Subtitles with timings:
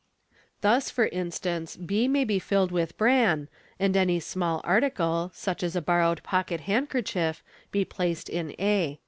[0.61, 5.75] Thus, for instance, b may be filled with bran, and any small article, such as
[5.75, 8.99] a borrowed pocket handkerchief, be placed in a.